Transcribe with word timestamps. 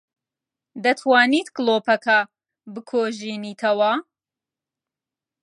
دەتوانیت 0.83 1.47
گڵۆپەکە 1.55 2.19
بکوژێنیتەوە؟ 2.73 3.91